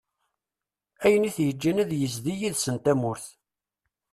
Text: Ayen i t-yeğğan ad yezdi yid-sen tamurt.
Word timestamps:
Ayen 1.03 1.27
i 1.29 1.31
t-yeğğan 1.35 1.77
ad 1.83 1.91
yezdi 1.99 2.31
yid-sen 2.39 2.77
tamurt. 2.83 3.23